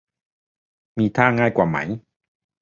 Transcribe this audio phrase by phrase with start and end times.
[0.97, 1.77] มีท่าง่ายกว่าไหม